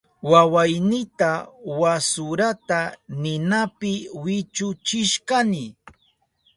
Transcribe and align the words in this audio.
Wawaynita 0.31 1.31
wasurata 1.81 2.81
ninapi 3.23 3.93
wichuchishkani. 4.23 5.65